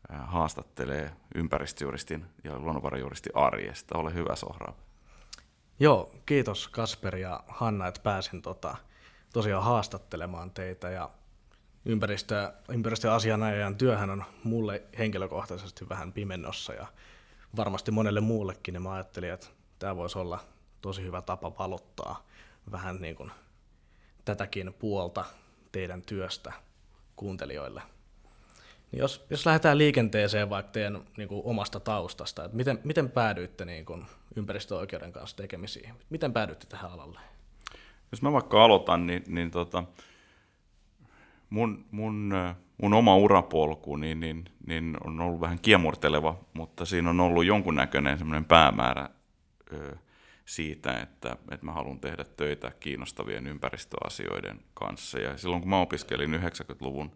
haastattelee 0.10 1.12
ympäristöjuristin 1.36 2.26
ja 2.44 2.60
luonnonvarajuristin 2.60 3.36
arjesta. 3.36 3.98
Ole 3.98 4.14
hyvä, 4.14 4.36
Sohrab. 4.36 4.85
Joo, 5.80 6.12
kiitos 6.26 6.68
Kasper 6.68 7.16
ja 7.16 7.44
Hanna, 7.48 7.88
että 7.88 8.02
pääsin 8.02 8.42
tota, 8.42 8.76
tosiaan 9.34 9.64
haastattelemaan 9.64 10.52
teitä 10.52 10.90
ja 10.90 11.10
ympäristö, 11.86 12.54
ympäristöasianajajan 12.70 13.76
työhän 13.76 14.10
on 14.10 14.24
mulle 14.44 14.84
henkilökohtaisesti 14.98 15.90
vähän 15.90 16.14
pimennossa 16.14 16.74
ja 16.74 16.88
varmasti 17.56 17.92
monelle 17.92 18.22
muullekin, 18.22 18.74
niin 18.74 18.82
mä 18.82 18.92
ajattelin, 18.92 19.32
että 19.32 19.48
tämä 19.80 19.96
voisi 19.96 20.20
olla 20.20 20.40
tosi 20.82 21.04
hyvä 21.04 21.22
tapa 21.22 21.58
valottaa 21.60 22.28
vähän 22.72 23.02
niin 23.02 23.16
kuin 23.16 23.32
tätäkin 24.26 24.74
puolta 24.74 25.26
teidän 25.72 26.02
työstä 26.02 26.54
kuuntelijoille. 27.16 27.82
Niin 28.92 29.00
jos, 29.00 29.26
jos 29.30 29.46
lähdetään 29.46 29.78
liikenteeseen 29.78 30.50
vaikka 30.50 30.72
teidän 30.72 31.06
niin 31.18 31.28
kuin 31.28 31.42
omasta 31.46 31.80
taustasta, 31.80 32.46
että 32.46 32.58
miten, 32.58 32.80
miten 32.84 33.12
päädyitte 33.12 33.66
niin 33.66 33.86
kuin 33.86 34.06
ympäristöoikeuden 34.36 35.12
kanssa 35.12 35.38
tekemisiin? 35.38 35.94
Miten 36.10 36.34
päädyitte 36.34 36.68
tähän 36.68 36.92
alalle? 36.92 37.20
Jos 38.12 38.22
mä 38.22 38.32
vaikka 38.32 38.64
aloitan, 38.66 39.08
niin, 39.08 39.24
niin 39.28 39.52
tota, 39.52 39.84
mun, 41.50 41.86
mun, 41.92 42.34
mun 42.82 42.94
oma 42.94 43.16
urapolku 43.16 43.96
niin, 43.96 44.20
niin, 44.20 44.46
niin 44.68 44.98
on 45.04 45.20
ollut 45.20 45.42
vähän 45.42 45.60
kiemurteleva, 45.60 46.40
mutta 46.54 46.86
siinä 46.86 47.10
on 47.10 47.20
ollut 47.20 47.46
jonkunnäköinen 47.46 48.18
semmoinen 48.18 48.46
päämäärä 48.46 49.10
ö, 49.74 49.96
siitä, 50.46 50.94
että, 50.94 51.38
että 51.52 51.66
mä 51.66 51.72
haluan 51.72 52.00
tehdä 52.00 52.24
töitä 52.24 52.72
kiinnostavien 52.80 53.48
ympäristöasioiden 53.48 54.60
kanssa. 54.74 55.20
Ja 55.20 55.38
silloin 55.38 55.62
kun 55.62 55.70
mä 55.70 55.82
opiskelin 55.82 56.34
90-luvun 56.34 57.12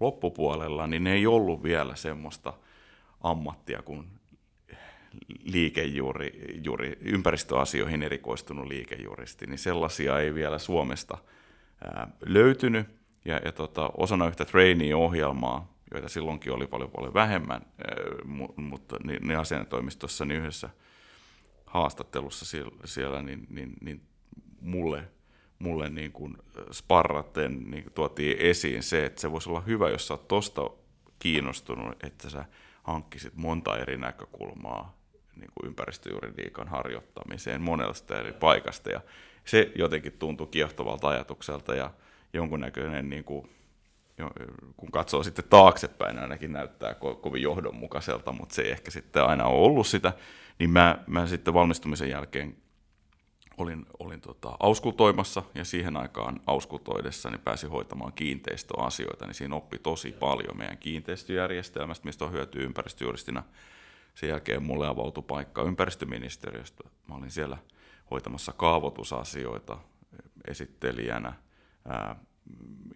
loppupuolella, 0.00 0.86
niin 0.86 1.06
ei 1.06 1.26
ollut 1.26 1.62
vielä 1.62 1.96
semmoista 1.96 2.52
ammattia 3.20 3.82
kuin 3.82 4.08
liikejuuri, 5.44 6.60
juuri, 6.64 6.98
ympäristöasioihin 7.00 8.02
erikoistunut 8.02 8.66
liikejuristi, 8.66 9.46
niin 9.46 9.58
sellaisia 9.58 10.18
ei 10.18 10.34
vielä 10.34 10.58
Suomesta 10.58 11.18
ää, 11.84 12.08
löytynyt. 12.26 12.86
Ja, 13.24 13.40
ja 13.44 13.52
tota, 13.52 13.90
osana 13.96 14.28
yhtä 14.28 14.44
trainee-ohjelmaa, 14.44 15.72
joita 15.92 16.08
silloinkin 16.08 16.52
oli 16.52 16.66
paljon 16.66 16.90
paljon 16.90 17.14
vähemmän, 17.14 17.62
ää, 17.78 17.96
mutta 18.56 18.96
niin, 19.04 19.28
niin 19.28 19.38
asiantoimistossa 19.38 20.24
niin 20.24 20.40
yhdessä 20.40 20.70
haastattelussa 21.66 22.44
siellä, 22.44 22.70
siellä 22.84 23.22
niin, 23.22 23.46
niin, 23.50 23.72
niin 23.80 24.02
mulle, 24.60 25.08
mulle 25.58 25.88
niin 25.88 26.12
kuin 26.12 26.36
sparraten 26.72 27.70
niin 27.70 27.84
tuotiin 27.94 28.36
esiin 28.38 28.82
se, 28.82 29.04
että 29.04 29.20
se 29.20 29.32
voisi 29.32 29.50
olla 29.50 29.60
hyvä, 29.60 29.90
jos 29.90 30.06
sä 30.06 30.14
oot 30.14 30.28
tosta 30.28 30.70
kiinnostunut, 31.18 32.04
että 32.04 32.30
sä 32.30 32.44
hankkisit 32.82 33.36
monta 33.36 33.78
eri 33.78 33.96
näkökulmaa 33.96 34.97
niin 35.40 35.50
kuin 35.54 35.68
ympäristöjuridiikan 35.68 36.68
harjoittamiseen 36.68 37.60
monesta 37.60 38.18
eri 38.18 38.32
paikasta. 38.32 38.90
Ja 38.90 39.00
se 39.44 39.72
jotenkin 39.74 40.12
tuntui 40.12 40.46
kiehtovalta 40.46 41.08
ajatukselta 41.08 41.74
ja 41.74 41.90
jonkunnäköinen, 42.32 43.10
niin 43.10 43.24
kuin, 43.24 43.50
kun 44.76 44.90
katsoo 44.90 45.22
sitten 45.22 45.44
taaksepäin, 45.50 46.18
ainakin 46.18 46.52
näyttää 46.52 46.92
ko- 46.92 47.16
kovin 47.16 47.42
johdonmukaiselta, 47.42 48.32
mutta 48.32 48.54
se 48.54 48.62
ei 48.62 48.70
ehkä 48.70 48.90
sitten 48.90 49.24
aina 49.24 49.44
ole 49.44 49.66
ollut 49.66 49.86
sitä. 49.86 50.12
Niin 50.58 50.70
mä, 50.70 50.98
mä 51.06 51.26
sitten 51.26 51.54
valmistumisen 51.54 52.10
jälkeen 52.10 52.56
olin, 53.58 53.86
olin 53.98 54.20
tota, 54.20 54.56
auskultoimassa 54.60 55.42
ja 55.54 55.64
siihen 55.64 55.96
aikaan 55.96 56.40
auskultoidessa 56.46 57.30
niin 57.30 57.40
pääsin 57.40 57.70
hoitamaan 57.70 58.12
kiinteistöasioita, 58.12 59.26
niin 59.26 59.34
siinä 59.34 59.54
oppi 59.54 59.78
tosi 59.78 60.12
paljon 60.12 60.56
meidän 60.56 60.78
kiinteistöjärjestelmästä, 60.78 62.04
mistä 62.04 62.24
on 62.24 62.32
hyötyä 62.32 62.62
ympäristöjuristina 62.62 63.42
sen 64.18 64.28
jälkeen 64.28 64.62
mulle 64.62 64.88
avautui 64.88 65.22
paikka 65.22 65.62
ympäristöministeriöstä. 65.62 66.88
Mä 67.08 67.14
olin 67.14 67.30
siellä 67.30 67.58
hoitamassa 68.10 68.52
kaavoitusasioita 68.52 69.78
esittelijänä 70.48 71.32
ää, 71.88 72.16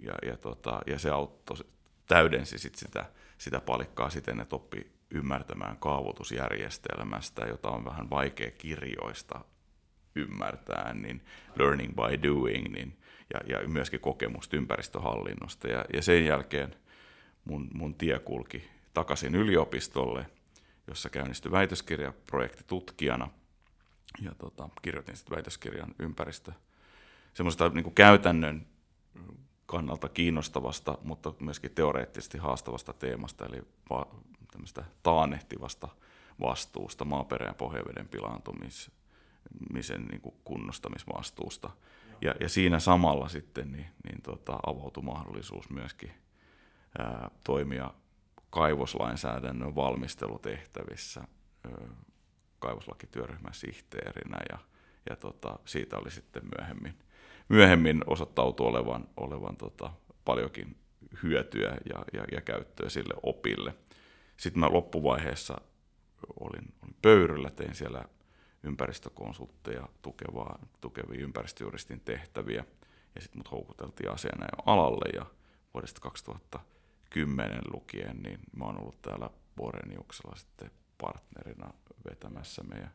ja, 0.02 0.14
ja, 0.28 0.36
tota, 0.36 0.80
ja 0.86 0.98
se 0.98 1.10
auttoi, 1.10 1.56
täydensi 2.06 2.58
sit 2.58 2.74
sitä, 2.74 3.04
sitä 3.38 3.60
palikkaa 3.60 4.10
siten, 4.10 4.40
että 4.40 4.56
oppi 4.56 4.92
ymmärtämään 5.10 5.76
kaavoitusjärjestelmästä, 5.76 7.46
jota 7.46 7.70
on 7.70 7.84
vähän 7.84 8.10
vaikea 8.10 8.50
kirjoista 8.50 9.44
ymmärtää, 10.14 10.94
niin 10.94 11.24
learning 11.54 11.94
by 11.94 12.28
doing, 12.28 12.68
niin, 12.68 12.98
ja, 13.34 13.40
ja 13.46 13.68
myöskin 13.68 14.00
kokemusta 14.00 14.56
ympäristöhallinnosta. 14.56 15.68
Ja, 15.68 15.84
ja 15.92 16.02
sen 16.02 16.24
jälkeen 16.24 16.74
mun, 17.44 17.68
mun 17.74 17.94
tie 17.94 18.18
kulki 18.18 18.64
takaisin 18.94 19.34
yliopistolle– 19.34 20.26
jossa 20.86 21.10
käynnistyi 21.10 21.52
väitöskirjaprojekti 21.52 22.64
tutkijana. 22.66 23.28
Ja 24.22 24.34
tota, 24.34 24.68
kirjoitin 24.82 25.16
sitten 25.16 25.36
väitöskirjan 25.36 25.94
ympäristö 25.98 26.52
semmoista 27.34 27.68
niin 27.68 27.84
kuin 27.84 27.94
käytännön 27.94 28.66
kannalta 29.66 30.08
kiinnostavasta, 30.08 30.98
mutta 31.02 31.34
myöskin 31.40 31.70
teoreettisesti 31.74 32.38
haastavasta 32.38 32.92
teemasta, 32.92 33.46
eli 33.46 33.62
va- 33.90 34.14
tämmöistä 34.52 34.84
taanehtivasta 35.02 35.88
vastuusta, 36.40 37.04
maaperän 37.04 37.48
ja 37.48 37.54
pohjaveden 37.54 38.08
pilaantumisen 38.08 38.92
niin 40.10 40.20
kuin 40.20 40.34
kunnostamisvastuusta. 40.44 41.70
Ja, 42.20 42.34
ja 42.40 42.48
siinä 42.48 42.78
samalla 42.78 43.28
sitten 43.28 43.72
niin, 43.72 43.86
niin 44.04 44.22
tota, 44.22 44.58
avautui 44.66 45.02
mahdollisuus 45.02 45.70
myöskin 45.70 46.12
ää, 46.98 47.30
toimia 47.44 47.94
kaivoslainsäädännön 48.52 49.74
valmistelutehtävissä 49.74 51.24
kaivoslakityöryhmän 52.58 53.54
sihteerinä 53.54 54.38
ja, 54.50 54.58
ja 55.10 55.16
tota, 55.16 55.58
siitä 55.64 55.98
oli 55.98 56.10
sitten 56.10 56.42
myöhemmin, 56.58 56.94
myöhemmin 57.48 58.04
osoittautu 58.06 58.66
olevan, 58.66 59.08
olevan 59.16 59.56
tota, 59.56 59.92
paljonkin 60.24 60.76
hyötyä 61.22 61.76
ja, 61.88 62.04
ja, 62.12 62.24
ja 62.32 62.40
käyttöä 62.40 62.88
sille 62.88 63.14
opille. 63.22 63.74
Sitten 64.36 64.60
mä 64.60 64.72
loppuvaiheessa 64.72 65.60
olin, 66.40 66.74
olin 66.82 66.96
pöyryllä, 67.02 67.50
tein 67.50 67.74
siellä 67.74 68.04
ympäristökonsultteja 68.62 69.88
tukevaa, 70.02 70.58
tukevia 70.80 71.20
ympäristöjuristin 71.20 72.00
tehtäviä 72.00 72.64
ja 73.14 73.20
sitten 73.20 73.38
mut 73.38 73.50
houkuteltiin 73.50 74.10
asiana 74.10 74.46
alalle 74.66 75.10
ja 75.14 75.26
vuodesta 75.74 76.00
2000 76.00 76.71
kymmenen 77.12 77.62
lukien, 77.72 78.16
niin 78.22 78.40
mä 78.56 78.64
oon 78.64 78.80
ollut 78.80 79.02
täällä 79.02 79.30
Boreniuksella 79.56 80.36
sitten 80.36 80.70
partnerina 81.00 81.72
vetämässä 82.10 82.62
meidän 82.62 82.92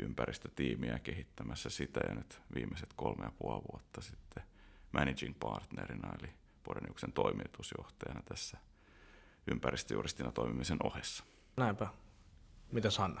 ympäristötiimiä 0.00 0.98
kehittämässä 0.98 1.70
sitä 1.70 2.00
ja 2.08 2.14
nyt 2.14 2.40
viimeiset 2.54 2.90
kolme 2.96 3.24
ja 3.24 3.32
puoli 3.38 3.62
vuotta 3.72 4.00
sitten 4.00 4.42
managing 4.92 5.34
partnerina 5.40 6.12
eli 6.20 6.30
Boreniuksen 6.64 7.12
toimitusjohtajana 7.12 8.22
tässä 8.22 8.58
ympäristöjuristina 9.50 10.32
toimimisen 10.32 10.78
ohessa. 10.82 11.24
Näinpä. 11.56 11.86
Mitä 12.72 12.90
Sanna? 12.90 13.20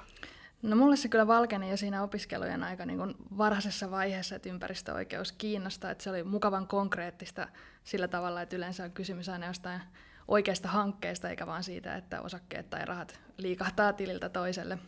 No 0.62 0.76
mulle 0.76 0.96
se 0.96 1.08
kyllä 1.08 1.26
valkeni 1.26 1.70
jo 1.70 1.76
siinä 1.76 2.02
opiskelujen 2.02 2.62
aika 2.62 2.86
niin 2.86 2.98
kuin 2.98 3.14
varhaisessa 3.38 3.90
vaiheessa, 3.90 4.36
että 4.36 4.48
ympäristöoikeus 4.48 5.32
kiinnostaa, 5.32 5.90
että 5.90 6.04
se 6.04 6.10
oli 6.10 6.22
mukavan 6.22 6.68
konkreettista 6.68 7.48
sillä 7.82 8.08
tavalla, 8.08 8.42
että 8.42 8.56
yleensä 8.56 8.84
on 8.84 8.92
kysymys 8.92 9.28
aina 9.28 9.46
jostain 9.46 9.80
oikeasta 10.28 10.68
hankkeesta, 10.68 11.30
eikä 11.30 11.46
vaan 11.46 11.64
siitä, 11.64 11.96
että 11.96 12.20
osakkeet 12.20 12.70
tai 12.70 12.84
rahat 12.84 13.20
liikahtaa 13.36 13.92
tililtä 13.92 14.28
toiselle. 14.28 14.78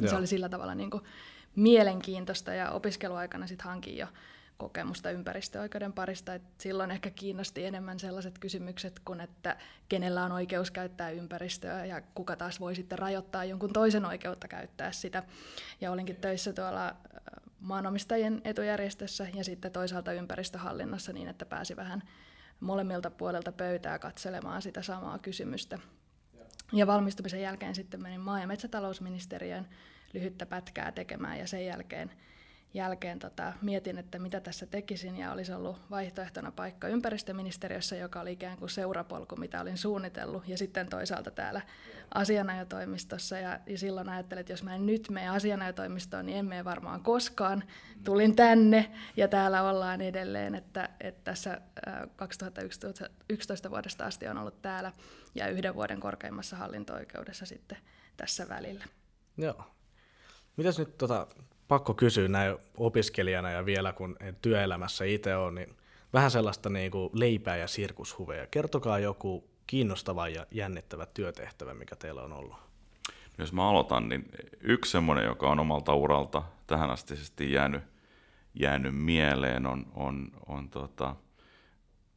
Joo. 0.00 0.10
Se 0.10 0.16
oli 0.16 0.26
sillä 0.26 0.48
tavalla 0.48 0.74
niin 0.74 0.90
kuin 0.90 1.02
mielenkiintoista 1.56 2.54
ja 2.54 2.70
opiskeluaikana 2.70 3.46
sitten 3.46 3.66
hankin 3.66 3.96
jo 3.96 4.06
kokemusta 4.56 5.10
ympäristöoikeuden 5.10 5.92
parista. 5.92 6.34
Et 6.34 6.42
silloin 6.60 6.90
ehkä 6.90 7.10
kiinnosti 7.10 7.64
enemmän 7.64 7.98
sellaiset 7.98 8.38
kysymykset 8.38 9.00
kuin, 9.04 9.20
että 9.20 9.56
kenellä 9.88 10.24
on 10.24 10.32
oikeus 10.32 10.70
käyttää 10.70 11.10
ympäristöä 11.10 11.84
ja 11.84 12.00
kuka 12.00 12.36
taas 12.36 12.60
voi 12.60 12.74
sitten 12.74 12.98
rajoittaa 12.98 13.44
jonkun 13.44 13.72
toisen 13.72 14.04
oikeutta 14.04 14.48
käyttää 14.48 14.92
sitä. 14.92 15.22
Ja 15.80 15.90
olinkin 15.90 16.16
töissä 16.16 16.52
tuolla 16.52 16.96
maanomistajien 17.60 18.40
etujärjestössä 18.44 19.26
ja 19.34 19.44
sitten 19.44 19.72
toisaalta 19.72 20.12
ympäristöhallinnossa 20.12 21.12
niin, 21.12 21.28
että 21.28 21.46
pääsi 21.46 21.76
vähän 21.76 22.02
molemmilta 22.60 23.10
puolelta 23.10 23.52
pöytää 23.52 23.98
katselemaan 23.98 24.62
sitä 24.62 24.82
samaa 24.82 25.18
kysymystä. 25.18 25.78
Ja 26.72 26.86
valmistumisen 26.86 27.40
jälkeen 27.40 27.74
sitten 27.74 28.02
menin 28.02 28.20
maa- 28.20 28.40
ja 28.40 28.46
metsätalousministeriön 28.46 29.68
lyhyttä 30.12 30.46
pätkää 30.46 30.92
tekemään 30.92 31.38
ja 31.38 31.46
sen 31.46 31.66
jälkeen 31.66 32.10
jälkeen 32.76 33.18
tota, 33.18 33.52
mietin, 33.62 33.98
että 33.98 34.18
mitä 34.18 34.40
tässä 34.40 34.66
tekisin 34.66 35.16
ja 35.16 35.32
olisi 35.32 35.52
ollut 35.52 35.76
vaihtoehtona 35.90 36.52
paikka 36.52 36.88
ympäristöministeriössä, 36.88 37.96
joka 37.96 38.20
oli 38.20 38.32
ikään 38.32 38.58
kuin 38.58 38.70
seurapolku, 38.70 39.36
mitä 39.36 39.60
olin 39.60 39.78
suunnitellut, 39.78 40.48
ja 40.48 40.58
sitten 40.58 40.88
toisaalta 40.88 41.30
täällä 41.30 41.60
asianajotoimistossa. 42.14 43.38
Ja, 43.38 43.60
ja 43.66 43.78
silloin 43.78 44.08
ajattelin, 44.08 44.40
että 44.40 44.52
jos 44.52 44.62
mä 44.62 44.74
en 44.74 44.86
nyt 44.86 45.10
mene 45.10 45.28
asianajotoimistoon, 45.28 46.26
niin 46.26 46.38
en 46.38 46.46
mene 46.46 46.64
varmaan 46.64 47.02
koskaan. 47.02 47.64
Tulin 48.04 48.36
tänne 48.36 48.92
ja 49.16 49.28
täällä 49.28 49.62
ollaan 49.62 50.00
edelleen, 50.00 50.54
että, 50.54 50.88
että 51.00 51.20
tässä 51.24 51.60
2011 52.16 53.70
vuodesta 53.70 54.04
asti 54.04 54.28
on 54.28 54.38
ollut 54.38 54.62
täällä 54.62 54.92
ja 55.34 55.48
yhden 55.48 55.74
vuoden 55.74 56.00
korkeimmassa 56.00 56.56
hallinto-oikeudessa 56.56 57.46
sitten 57.46 57.78
tässä 58.16 58.48
välillä. 58.48 58.84
Joo. 59.36 59.64
Mitäs 60.56 60.78
nyt 60.78 60.98
tota, 60.98 61.26
pakko 61.68 61.94
kysyä 61.94 62.28
näin 62.28 62.56
opiskelijana 62.76 63.50
ja 63.50 63.66
vielä 63.66 63.92
kun 63.92 64.16
työelämässä 64.42 65.04
itse 65.04 65.36
on, 65.36 65.54
niin 65.54 65.76
vähän 66.12 66.30
sellaista 66.30 66.70
niin 66.70 66.90
kuin 66.90 67.10
leipää 67.12 67.56
ja 67.56 67.68
sirkushuveja. 67.68 68.46
Kertokaa 68.46 68.98
joku 68.98 69.50
kiinnostava 69.66 70.28
ja 70.28 70.46
jännittävä 70.50 71.06
työtehtävä, 71.06 71.74
mikä 71.74 71.96
teillä 71.96 72.22
on 72.22 72.32
ollut. 72.32 72.56
Jos 73.38 73.52
mä 73.52 73.68
aloitan, 73.68 74.08
niin 74.08 74.28
yksi 74.60 74.92
semmoinen, 74.92 75.24
joka 75.24 75.50
on 75.50 75.60
omalta 75.60 75.94
uralta 75.94 76.42
tähän 76.66 76.90
asti 76.90 77.52
jäänyt, 77.52 77.82
jäänyt 78.54 78.96
mieleen, 78.96 79.66
on, 79.66 79.86
on, 79.94 80.30
on 80.46 80.70
tota, 80.70 81.16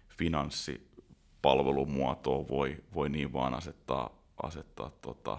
finanssipalvelumuotoa 0.09 2.47
voi, 2.47 2.77
voi 2.93 3.09
niin 3.09 3.33
vaan 3.33 3.53
asettaa, 3.53 4.23
asettaa 4.43 4.91
tota, 5.01 5.37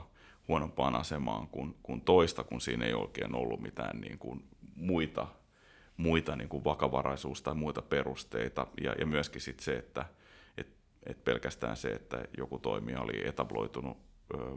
huonompaan 0.49 0.95
asemaan 0.95 1.49
kuin, 1.49 1.77
kuin 1.83 2.01
toista, 2.01 2.45
kun 2.45 2.61
siinä 2.61 2.87
ei 2.87 2.95
oikein 2.95 3.35
ollut 3.35 3.61
mitään 3.61 4.01
niin 4.01 4.19
kuin 4.19 4.45
muita, 4.75 5.27
muita 5.97 6.37
niin 6.37 6.49
kuin 6.49 6.65
vakavaraisuus- 6.65 7.43
tai 7.43 7.55
muita 7.55 7.83
perusteita. 7.83 8.67
Ja, 8.81 8.95
ja 8.99 9.07
myöskin 9.07 9.41
sit 9.41 9.61
se, 9.61 9.77
että 9.77 10.07
et 11.07 11.25
pelkästään 11.25 11.77
se, 11.77 11.89
että 11.89 12.25
joku 12.39 12.59
toimija 12.59 13.01
oli 13.01 13.29
etabloitunut 13.29 13.99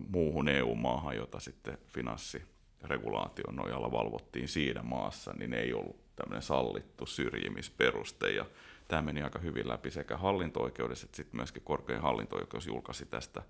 muuhun 0.09 0.49
EU-maahan, 0.49 1.15
jota 1.15 1.39
sitten 1.39 1.77
finanssiregulaation 1.87 3.55
nojalla 3.55 3.91
valvottiin 3.91 4.47
siinä 4.47 4.83
maassa, 4.83 5.33
niin 5.33 5.53
ei 5.53 5.73
ollut 5.73 6.15
tämmöinen 6.15 6.41
sallittu 6.41 7.05
syrjimisperuste. 7.05 8.31
Ja 8.31 8.45
tämä 8.87 9.01
meni 9.01 9.21
aika 9.21 9.39
hyvin 9.39 9.67
läpi 9.67 9.91
sekä 9.91 10.17
hallinto-oikeudessa 10.17 11.05
että 11.05 11.17
sitten 11.17 11.35
myöskin 11.35 11.63
korkein 11.63 12.01
hallinto-oikeus 12.01 12.67
julkaisi 12.67 13.05
tästä 13.05 13.43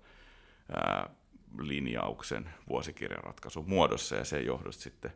linjauksen 1.58 2.50
vuosikirjaratkaisun 2.68 3.68
muodossa 3.68 4.16
ja 4.16 4.24
sen 4.24 4.46
johdosta 4.46 4.82
sitten 4.82 5.12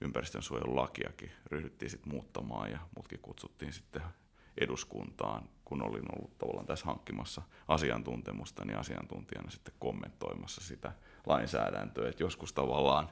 ympäristönsuojelulakiakin 0.00 1.30
ryhdyttiin 1.46 1.90
sitten 1.90 2.12
muuttamaan 2.12 2.70
ja 2.70 2.78
mutkin 2.96 3.18
kutsuttiin 3.18 3.72
sitten 3.72 4.02
eduskuntaan, 4.60 5.48
kun 5.64 5.82
olin 5.82 6.04
ollut 6.16 6.38
tavallaan 6.38 6.66
tässä 6.66 6.86
hankkimassa 6.86 7.42
asiantuntemusta, 7.68 8.64
niin 8.64 8.78
asiantuntijana 8.78 9.50
sitten 9.50 9.74
kommentoimassa 9.78 10.60
sitä 10.60 10.92
lainsäädäntöä. 11.26 12.08
Että 12.08 12.22
joskus 12.22 12.52
tavallaan 12.52 13.10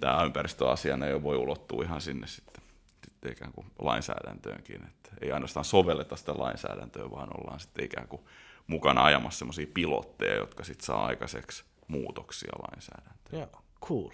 tämä 0.00 0.22
ympäristöasiana 0.22 1.06
jo 1.06 1.22
voi 1.22 1.36
ulottua 1.36 1.82
ihan 1.82 2.00
sinne 2.00 2.26
sitten, 2.26 2.64
sitten 3.04 3.32
ikään 3.32 3.52
kuin 3.52 3.66
lainsäädäntöönkin. 3.78 4.86
Että 4.86 5.10
ei 5.20 5.32
ainoastaan 5.32 5.64
sovelleta 5.64 6.16
sitä 6.16 6.34
lainsäädäntöä, 6.38 7.10
vaan 7.10 7.40
ollaan 7.40 7.60
sitten 7.60 7.84
ikään 7.84 8.08
kuin 8.08 8.22
mukana 8.66 9.04
ajamassa 9.04 9.38
sellaisia 9.38 9.66
pilotteja, 9.74 10.36
jotka 10.36 10.64
sitten 10.64 10.86
saa 10.86 11.06
aikaiseksi 11.06 11.64
muutoksia 11.88 12.52
lainsäädäntöön. 12.70 13.40
Joo, 13.40 13.62
cool. 13.80 14.10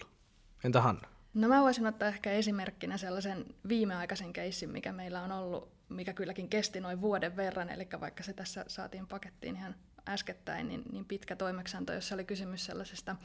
Entä 0.63 0.81
Hanna? 0.81 1.07
No 1.33 1.47
mä 1.47 1.61
voisin 1.61 1.87
ottaa 1.87 2.07
ehkä 2.07 2.31
esimerkkinä 2.31 2.97
sellaisen 2.97 3.45
viimeaikaisen 3.67 4.33
keissin, 4.33 4.69
mikä 4.69 4.91
meillä 4.91 5.21
on 5.21 5.31
ollut, 5.31 5.78
mikä 5.89 6.13
kylläkin 6.13 6.49
kesti 6.49 6.79
noin 6.79 7.01
vuoden 7.01 7.35
verran, 7.35 7.69
eli 7.69 7.87
vaikka 7.99 8.23
se 8.23 8.33
tässä 8.33 8.65
saatiin 8.67 9.07
pakettiin 9.07 9.55
ihan 9.55 9.75
äskettäin, 10.07 10.67
niin, 10.67 10.83
niin 10.91 11.05
pitkä 11.05 11.35
toimeksianto, 11.35 11.93
jossa 11.93 12.15
oli 12.15 12.23
kysymys 12.23 12.65
sellaisesta 12.65 13.15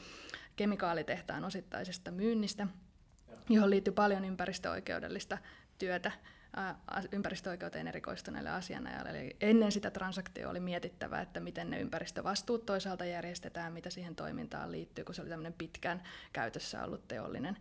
kemikaalitehtaan 0.55 1.43
osittaisesta 1.43 2.11
myynnistä, 2.11 2.67
johon 3.49 3.69
liittyy 3.69 3.93
paljon 3.93 4.25
ympäristöoikeudellista 4.25 5.37
työtä 5.77 6.11
ympäristöoikeuteen 7.11 7.87
erikoistuneille 7.87 8.49
asianajalle. 8.49 9.09
Eli 9.09 9.35
ennen 9.41 9.71
sitä 9.71 9.91
transaktioa 9.91 10.51
oli 10.51 10.59
mietittävä, 10.59 11.21
että 11.21 11.39
miten 11.39 11.69
ne 11.69 11.79
ympäristövastuut 11.79 12.65
toisaalta 12.65 13.05
järjestetään, 13.05 13.73
mitä 13.73 13.89
siihen 13.89 14.15
toimintaan 14.15 14.71
liittyy, 14.71 15.05
kun 15.05 15.15
se 15.15 15.21
oli 15.21 15.29
tämmöinen 15.29 15.53
pitkään 15.53 16.03
käytössä 16.33 16.83
ollut 16.83 17.07
teollinen 17.07 17.57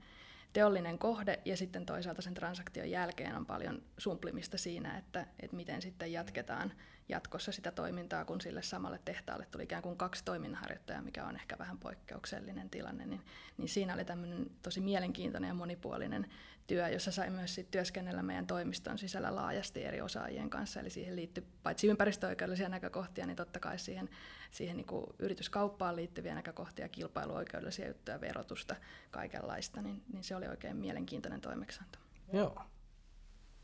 teollinen 0.55 0.99
kohde 0.99 1.41
ja 1.45 1.57
sitten 1.57 1.87
toisaalta 1.87 2.23
sen 2.23 2.35
transaktion 2.35 2.91
jälkeen 2.91 3.37
on 3.37 3.47
paljon 3.47 3.83
sumplimista 3.99 4.59
siinä, 4.59 4.99
että, 4.99 5.27
että 5.41 5.57
miten 5.57 5.83
sitten 5.83 6.13
jatketaan, 6.13 6.73
jatkossa 7.09 7.53
sitä 7.53 7.71
toimintaa, 7.71 8.25
kun 8.25 8.41
sille 8.41 8.63
samalle 8.63 9.01
tehtaalle 9.05 9.47
tuli 9.51 9.63
ikään 9.63 9.83
kuin 9.83 9.97
kaksi 9.97 10.25
toiminnanharjoittajaa, 10.25 11.03
mikä 11.03 11.25
on 11.25 11.37
ehkä 11.37 11.59
vähän 11.59 11.79
poikkeuksellinen 11.79 12.71
tilanne, 12.71 13.07
niin, 13.07 13.21
niin 13.59 13.69
siinä 13.69 13.95
oli 13.95 14.05
tämmöinen 14.05 14.51
tosi 14.63 14.81
mielenkiintoinen 14.81 15.49
ja 15.49 15.55
monipuolinen 15.55 16.27
työ, 16.67 16.89
jossa 16.89 17.13
sai 17.13 17.31
myös 17.31 17.55
sit 17.55 17.71
työskennellä 17.71 18.23
meidän 18.23 18.47
toimiston 18.47 18.99
sisällä 18.99 19.35
laajasti 19.35 19.85
eri 19.85 20.01
osaajien 20.01 20.51
kanssa, 20.51 20.81
eli 20.81 20.91
siihen 20.91 21.17
liittyy 21.17 21.47
paitsi 21.63 21.87
ympäristöoikeudellisia 21.87 22.69
näkökohtia, 22.69 23.27
niin 23.27 23.37
totta 23.37 23.61
kai 23.61 23.79
siihen, 23.79 24.11
siihen 24.51 24.77
niin 24.77 24.87
kuin 24.87 25.07
yrityskauppaan 25.19 25.97
liittyviä 25.97 26.35
näkökohtia, 26.35 26.89
kilpailuoikeudellisia 26.89 27.89
juttuja, 27.89 28.21
verotusta, 28.21 28.77
kaikenlaista, 29.11 29.83
niin, 29.83 30.03
niin 30.13 30.25
se 30.25 30.37
oli 30.37 30.49
oikein 30.49 30.77
mielenkiintoinen 30.77 31.41
toimeksianto. 31.41 31.99
Joo, 32.33 32.63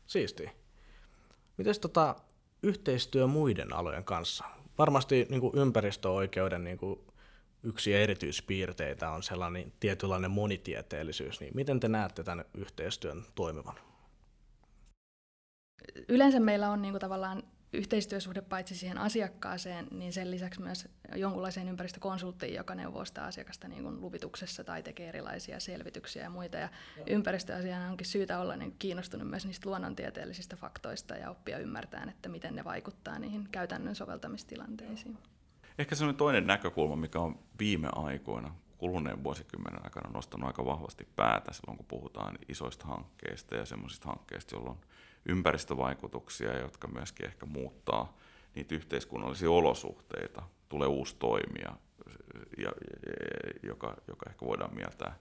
siisti. 0.07 0.49
Miten 1.57 1.79
tota, 1.81 2.15
yhteistyö 2.63 3.27
muiden 3.27 3.73
alojen 3.73 4.03
kanssa? 4.03 4.45
Varmasti 4.77 5.27
niin 5.29 5.41
kuin 5.41 5.57
ympäristöoikeuden 5.57 6.63
niin 6.63 6.77
kuin 6.77 6.99
yksi 7.63 7.93
erityispiirteitä 7.93 9.11
on 9.11 9.23
sellainen 9.23 9.73
tietynlainen 9.79 10.31
monitieteellisyys. 10.31 11.39
Niin 11.39 11.51
miten 11.55 11.79
te 11.79 11.87
näette 11.87 12.23
tämän 12.23 12.45
yhteistyön 12.53 13.25
toimivan? 13.35 13.75
Yleensä 16.09 16.39
meillä 16.39 16.69
on 16.69 16.81
niin 16.81 16.91
kuin 16.91 17.01
tavallaan 17.01 17.43
yhteistyösuhde 17.73 18.41
paitsi 18.41 18.75
siihen 18.75 18.97
asiakkaaseen, 18.97 19.87
niin 19.91 20.13
sen 20.13 20.31
lisäksi 20.31 20.61
myös 20.61 20.87
jonkunlaiseen 21.15 21.69
ympäristökonsulttiin, 21.69 22.53
joka 22.53 22.75
neuvoo 22.75 23.05
sitä 23.05 23.23
asiakasta 23.23 23.67
niin 23.67 23.83
kuin 23.83 24.01
luvituksessa 24.01 24.63
tai 24.63 24.83
tekee 24.83 25.09
erilaisia 25.09 25.59
selvityksiä 25.59 26.23
ja 26.23 26.29
muita. 26.29 26.57
Ja 26.57 26.69
ympäristöasiana 27.07 27.89
onkin 27.89 28.07
syytä 28.07 28.39
olla 28.39 28.55
niin 28.55 28.75
kiinnostunut 28.79 29.29
myös 29.29 29.45
niistä 29.45 29.69
luonnontieteellisistä 29.69 30.55
faktoista 30.55 31.15
ja 31.15 31.29
oppia 31.29 31.57
ymmärtämään, 31.57 32.09
että 32.09 32.29
miten 32.29 32.55
ne 32.55 32.63
vaikuttaa 32.63 33.19
niihin 33.19 33.47
käytännön 33.51 33.95
soveltamistilanteisiin. 33.95 35.17
Ehkä 35.81 35.95
sellainen 35.95 36.17
toinen 36.17 36.47
näkökulma, 36.47 36.95
mikä 36.95 37.19
on 37.19 37.39
viime 37.59 37.89
aikoina, 37.95 38.55
kuluneen 38.77 39.23
vuosikymmenen 39.23 39.83
aikana 39.83 40.11
nostanut 40.13 40.47
aika 40.47 40.65
vahvasti 40.65 41.07
päätä 41.15 41.53
silloin, 41.53 41.77
kun 41.77 41.85
puhutaan 41.85 42.37
isoista 42.49 42.85
hankkeista 42.85 43.55
ja 43.55 43.65
semmoisista 43.65 44.07
hankkeista, 44.07 44.55
joilla 44.55 44.69
on 44.69 44.79
ympäristövaikutuksia, 45.25 46.59
jotka 46.59 46.87
myöskin 46.87 47.25
ehkä 47.25 47.45
muuttaa 47.45 48.17
niitä 48.55 48.75
yhteiskunnallisia 48.75 49.51
olosuhteita. 49.51 50.41
Tulee 50.69 50.87
uusi 50.87 51.15
toimija, 51.19 51.75
ja, 52.57 52.71
joka, 53.63 53.95
joka 54.07 54.29
ehkä 54.29 54.45
voidaan 54.45 54.75
mieltää, 54.75 55.15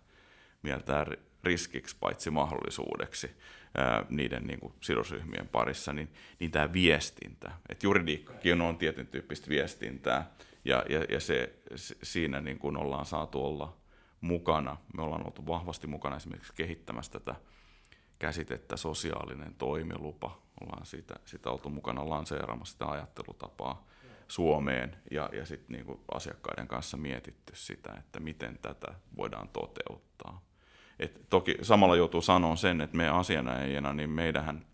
mieltää 0.62 1.06
riskiksi 1.44 1.96
paitsi 2.00 2.30
mahdollisuudeksi 2.30 3.30
ää, 3.74 4.04
niiden 4.08 4.46
niin 4.46 4.60
kuin, 4.60 4.72
sidosryhmien 4.80 5.48
parissa, 5.48 5.92
niin, 5.92 6.08
niin 6.38 6.50
tämä 6.50 6.72
viestintä, 6.72 7.52
että 7.68 7.86
juridiikkakin 7.86 8.60
on 8.60 8.78
tietyn 8.78 9.06
tyyppistä 9.06 9.48
viestintää, 9.48 10.30
ja, 10.64 10.84
ja, 10.88 11.04
ja 11.08 11.20
se, 11.20 11.54
se, 11.76 11.96
siinä 12.02 12.40
niin 12.40 12.58
kuin 12.58 12.76
ollaan 12.76 13.06
saatu 13.06 13.44
olla 13.44 13.76
mukana. 14.20 14.76
Me 14.96 15.02
ollaan 15.02 15.26
oltu 15.26 15.46
vahvasti 15.46 15.86
mukana 15.86 16.16
esimerkiksi 16.16 16.52
kehittämässä 16.54 17.12
tätä 17.12 17.34
käsitettä 18.18 18.76
sosiaalinen 18.76 19.54
toimilupa. 19.54 20.38
Ollaan 20.60 20.86
siitä, 20.86 21.14
sitä 21.24 21.50
oltu 21.50 21.70
mukana 21.70 22.08
lanseeraamassa 22.08 22.72
sitä 22.72 22.90
ajattelutapaa 22.90 23.86
Suomeen 24.28 24.96
ja, 25.10 25.30
ja 25.32 25.46
sitten 25.46 25.76
niinku 25.76 26.04
asiakkaiden 26.14 26.68
kanssa 26.68 26.96
mietitty 26.96 27.52
sitä, 27.56 27.92
että 27.98 28.20
miten 28.20 28.58
tätä 28.62 28.94
voidaan 29.16 29.48
toteuttaa. 29.48 30.44
Et 30.98 31.20
toki 31.30 31.56
samalla 31.62 31.96
joutuu 31.96 32.22
sanoa 32.22 32.56
sen, 32.56 32.80
että 32.80 32.96
me 32.96 33.08
asianajajina, 33.08 33.92
niin 33.92 34.10
meidähän 34.10 34.66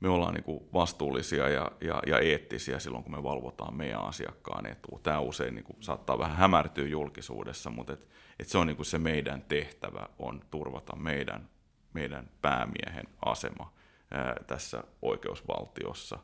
me 0.00 0.08
ollaan 0.08 0.34
niin 0.34 0.68
vastuullisia 0.72 1.48
ja, 1.48 1.72
ja, 1.80 2.02
ja 2.06 2.18
eettisiä 2.18 2.78
silloin, 2.78 3.04
kun 3.04 3.12
me 3.12 3.22
valvotaan 3.22 3.74
meidän 3.74 4.04
asiakkaan 4.04 4.66
etua. 4.66 5.00
Tämä 5.02 5.20
usein 5.20 5.54
niin 5.54 5.64
kuin, 5.64 5.76
saattaa 5.80 6.18
vähän 6.18 6.36
hämärtyä 6.36 6.86
julkisuudessa, 6.86 7.70
mutta 7.70 7.92
et, 7.92 8.08
et 8.38 8.48
se 8.48 8.58
on 8.58 8.66
niin 8.66 8.76
kuin 8.76 8.86
se 8.86 8.98
meidän 8.98 9.42
tehtävä 9.42 10.08
on 10.18 10.40
turvata 10.50 10.96
meidän 10.96 11.48
meidän 11.92 12.30
päämiehen 12.42 13.06
asema 13.24 13.72
ää, 14.10 14.36
tässä 14.46 14.84
oikeusvaltiossa. 15.02 16.18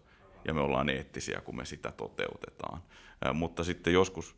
Ja 0.44 0.54
me 0.54 0.60
ollaan 0.60 0.88
eettisiä, 0.88 1.40
kun 1.40 1.56
me 1.56 1.64
sitä 1.64 1.92
toteutetaan. 1.92 2.82
Ää, 3.24 3.32
mutta 3.32 3.64
sitten 3.64 3.92
joskus, 3.92 4.36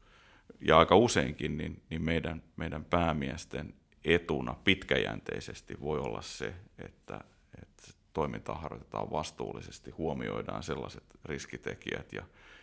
ja 0.61 0.79
aika 0.79 0.97
useinkin, 0.97 1.57
niin, 1.57 1.83
niin 1.91 2.03
meidän, 2.03 2.43
meidän 2.57 2.85
päämiesten 2.85 3.75
etuna 4.05 4.55
pitkäjänteisesti 4.65 5.81
voi 5.81 5.99
olla 5.99 6.23
se, 6.23 6.55
että, 6.79 7.21
että 7.63 7.83
toimintaa 8.19 8.55
harjoitetaan 8.55 9.11
vastuullisesti, 9.11 9.91
huomioidaan 9.91 10.63
sellaiset 10.63 11.05
riskitekijät 11.25 12.13
ja, 12.13 12.23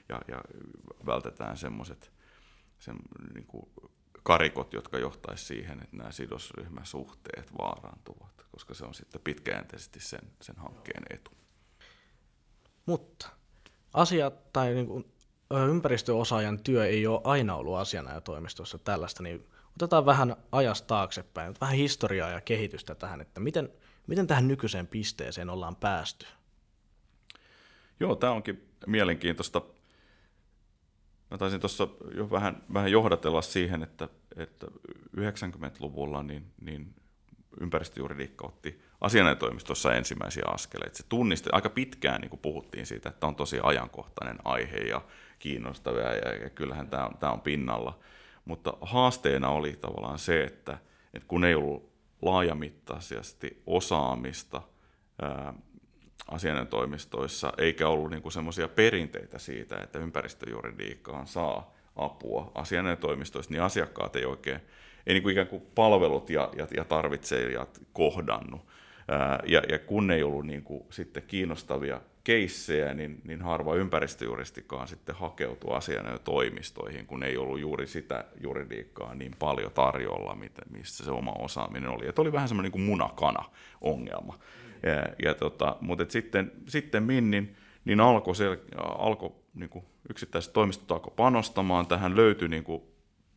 ja, 0.10 0.22
ja 0.28 0.42
vältetään 1.06 1.58
semmoiset 1.58 2.12
sen, 2.80 2.96
niin 3.34 3.46
kuin 3.46 3.70
karikot, 4.24 4.74
jotka 4.74 4.98
johtaisi 4.98 5.46
siihen, 5.46 5.82
että 5.84 5.98
nämä 5.98 6.12
sidosryhmäsuhteet 6.12 7.52
vaarantuvat, 7.58 8.46
koska 8.52 8.74
se 8.74 8.86
on 8.86 8.94
sitten 8.94 9.22
pitkäjänteisesti 9.22 10.00
sen, 10.00 10.32
sen 10.42 10.56
hankkeen 10.58 11.04
etu. 11.10 11.32
Mutta 12.86 13.30
asiat 13.94 14.54
tai 14.54 14.74
niin 14.74 14.88
kuin, 14.88 15.06
ympäristöosaajan 15.70 16.60
työ 16.60 16.86
ei 16.86 17.08
ole 17.08 17.22
aina 17.24 17.56
ollut 17.56 17.78
asianajatoimistossa 17.78 18.78
tällaista, 18.78 19.24
niin 19.24 19.48
otetaan 19.76 20.06
vähän 20.06 20.36
ajasta 20.52 20.88
taaksepäin, 20.88 21.56
vähän 21.62 21.76
historiaa 21.76 22.30
ja 22.30 22.42
kehitystä 22.42 22.96
tähän, 22.96 23.22
että 23.22 23.40
miten, 23.40 23.70
miten 24.08 24.28
tähän 24.28 24.48
nykyiseen 24.48 24.88
pisteeseen 24.88 25.50
ollaan 25.50 25.76
päästy? 25.76 26.26
Joo, 28.00 28.16
tämä 28.16 28.34
onkin 28.34 28.70
mielenkiintoista 28.88 29.62
Mä 31.32 31.38
taisin 31.38 31.60
tuossa 31.60 31.88
jo 32.16 32.32
vähän, 32.32 32.64
vähän 32.74 32.92
johdatella 32.92 33.42
siihen, 33.42 33.84
että, 33.84 34.10
että 34.36 34.68
90-luvulla 35.18 36.24
niin, 36.24 36.46
niin 36.62 36.96
ympäristöjuridiikka 37.62 38.48
otti 38.48 38.82
asianajotoimistossa 39.02 39.94
ensimmäisiä 39.94 40.44
askeleita. 40.48 40.98
Se 40.98 41.04
tunnisti, 41.10 41.50
aika 41.52 41.70
pitkään 41.70 42.22
niin 42.22 42.40
puhuttiin 42.40 42.86
siitä, 42.86 43.10
että 43.10 43.28
on 43.28 43.36
tosi 43.36 43.60
ajankohtainen 43.64 44.38
aihe 44.46 44.78
ja 44.78 45.02
kiinnostava 45.40 46.00
ja, 46.00 46.34
ja 46.34 46.50
kyllähän 46.50 46.90
tämä 46.90 47.06
on, 47.06 47.18
tämä 47.18 47.32
on 47.32 47.42
pinnalla. 47.42 48.00
Mutta 48.46 48.74
haasteena 48.82 49.50
oli 49.50 49.74
tavallaan 49.74 50.20
se, 50.20 50.44
että, 50.44 50.78
että 51.14 51.28
kun 51.28 51.46
ei 51.46 51.56
ollut 51.56 51.95
laajamittaisesti 52.22 53.62
osaamista 53.68 54.62
asianajotoimistoissa, 56.28 57.54
eikä 57.58 57.88
ollut 57.88 58.12
niin 58.12 58.32
semmoisia 58.32 58.68
perinteitä 58.68 59.40
siitä, 59.40 59.78
että 59.78 60.00
ympäristöjuridiikkaan 60.00 61.28
saa 61.28 61.74
apua 61.96 62.52
asianajotoimistoissa, 62.56 63.52
niin 63.52 63.62
asiakkaat 63.62 64.16
ei 64.16 64.26
oikein, 64.26 64.60
ei 65.08 65.14
niin 65.14 65.24
kuin 65.24 65.32
ikään 65.32 65.48
kuin 65.48 65.62
palvelut 65.76 66.30
ja, 66.30 66.50
ja, 66.58 66.68
ja 66.76 66.84
tarvitsejat 66.84 67.82
kohdannut. 67.94 68.62
Ja, 69.46 69.62
ja 69.70 69.80
kun 69.80 70.12
ei 70.12 70.24
ollut 70.24 70.46
niin 70.46 70.64
kuin 70.64 70.84
sitten 70.90 71.24
kiinnostavia 71.24 72.02
keissejä, 72.26 72.94
niin, 72.94 73.22
niin 73.24 73.42
harva 73.42 73.76
ympäristöjuristikaan 73.76 74.88
sitten 74.88 75.16
hakeutui 75.16 75.76
asianajotoimistoihin, 75.76 77.06
kun 77.06 77.24
ei 77.24 77.38
ollut 77.38 77.60
juuri 77.60 77.88
sitä 77.88 78.26
juridiikkaa 78.44 79.16
niin 79.16 79.32
paljon 79.40 79.72
tarjolla, 79.72 80.38
missä 80.70 81.06
se 81.06 81.12
oma 81.12 81.32
osaaminen 81.40 81.90
oli. 81.90 82.08
Että 82.08 82.22
oli 82.22 82.32
vähän 82.32 82.48
semmoinen 82.48 82.72
niin 82.72 82.72
kuin 82.72 82.86
munakana-ongelma. 82.86 84.40
Ja, 84.84 85.14
ja 85.24 85.34
tota, 85.34 85.78
mutta 85.82 86.04
et 86.04 86.12
sitten, 86.12 86.52
sitten 86.68 87.04
Minnin 87.04 87.56
niin 87.86 88.00
alkoi 88.00 88.34
alko, 88.78 89.44
niin 89.54 89.70
kuin 89.70 89.86
yksittäiset 90.10 90.54
toimistot 90.54 90.92
alkoi 90.92 91.14
panostamaan, 91.16 91.88
tähän 91.88 92.16
löytyi 92.16 92.48
niin 92.48 92.64
kuin 92.64 92.84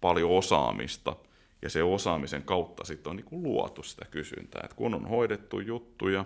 paljon 0.00 0.30
osaamista, 0.30 1.16
ja 1.62 1.71
se 1.71 1.83
osaamisen 1.83 2.42
kautta 2.42 2.85
sitten 2.85 3.11
on 3.11 3.16
niin 3.16 3.25
kuin 3.25 3.42
luotu 3.42 3.83
sitä 3.83 4.04
kysyntää, 4.11 4.61
että 4.64 4.76
kun 4.76 4.95
on 4.95 5.09
hoidettu 5.09 5.61
juttuja, 5.61 6.25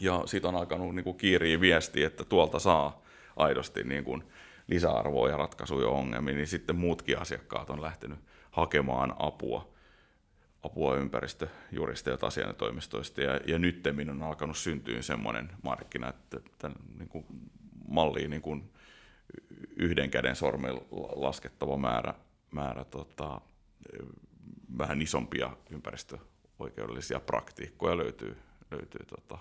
ja 0.00 0.22
siitä 0.26 0.48
on 0.48 0.56
alkanut 0.56 0.94
niin 0.94 1.04
kuin 1.04 1.16
kiiriä 1.16 1.60
viesti, 1.60 2.04
että 2.04 2.24
tuolta 2.24 2.58
saa 2.58 3.02
aidosti 3.36 3.84
niin 3.84 4.04
kuin 4.04 4.24
lisäarvoa 4.66 5.28
ja 5.28 5.36
ratkaisuja 5.36 5.88
ongelmiin, 5.88 6.36
niin 6.36 6.46
sitten 6.46 6.76
muutkin 6.76 7.18
asiakkaat 7.18 7.70
on 7.70 7.82
lähtenyt 7.82 8.18
hakemaan 8.50 9.14
apua. 9.18 9.74
Apua 10.62 10.96
ympäristöjuristeilta 10.96 12.26
asianajotoimistoista, 12.26 13.22
ja, 13.22 13.40
ja 13.46 13.58
nyt 13.58 13.86
on 14.10 14.22
alkanut 14.22 14.56
syntyä 14.56 15.02
semmoinen 15.02 15.50
markkina, 15.62 16.08
että 16.08 16.40
tämän 16.58 16.76
niin 16.98 17.08
kuin, 17.08 17.26
malliin 17.88 18.30
niin 18.30 18.42
kuin 18.42 18.70
yhden 19.76 20.10
käden 20.10 20.36
sormen 20.36 20.74
laskettava 21.16 21.76
määrä, 21.76 22.14
määrä 22.50 22.84
tota, 22.84 23.40
vähän 24.78 25.02
isompia 25.02 25.56
ympäristöoikeudellisia 25.70 27.20
praktiikkoja 27.20 27.96
löytyy, 27.96 28.36
löytyy 28.70 29.06
tota, 29.06 29.38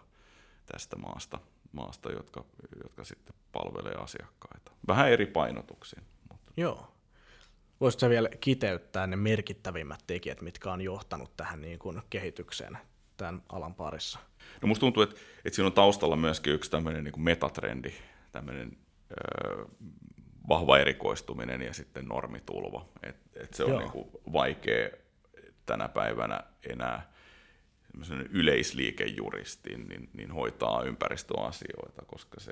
tästä 0.65 0.95
maasta, 0.95 1.39
maasta 1.71 2.11
jotka, 2.11 2.45
jotka 2.83 3.03
sitten 3.03 3.35
palvelee 3.51 3.95
asiakkaita. 3.95 4.71
Vähän 4.87 5.11
eri 5.11 5.25
painotuksiin. 5.25 6.03
Mutta. 6.31 6.51
Joo. 6.57 6.87
Voisitko 7.81 8.09
vielä 8.09 8.29
kiteyttää 8.39 9.07
ne 9.07 9.15
merkittävimmät 9.15 10.03
tekijät, 10.07 10.41
mitkä 10.41 10.71
on 10.71 10.81
johtanut 10.81 11.37
tähän 11.37 11.61
niin 11.61 11.79
kuin 11.79 12.01
kehitykseen 12.09 12.77
tämän 13.17 13.43
alan 13.49 13.75
parissa? 13.75 14.19
No 14.61 14.67
musta 14.67 14.79
tuntuu, 14.79 15.03
että, 15.03 15.15
että 15.45 15.55
siinä 15.55 15.67
on 15.67 15.73
taustalla 15.73 16.15
myöskin 16.15 16.53
yksi 16.53 16.71
tämmöinen 16.71 17.03
niin 17.03 17.11
kuin 17.11 17.23
metatrendi 17.23 17.93
tämmöinen 18.31 18.77
vahva 20.49 20.77
erikoistuminen 20.77 21.61
ja 21.61 21.73
sitten 21.73 22.05
normitulva. 22.05 22.85
Et, 23.03 23.15
et 23.35 23.53
se 23.53 23.63
on 23.63 23.77
niin 23.79 23.91
kuin 23.91 24.09
vaikea 24.33 24.89
tänä 25.65 25.89
päivänä 25.89 26.43
enää 26.69 27.12
yleisliikejuristin 28.29 29.87
niin, 29.89 30.09
niin 30.13 30.31
hoitaa 30.31 30.83
ympäristöasioita, 30.83 32.05
koska 32.05 32.39
se 32.39 32.51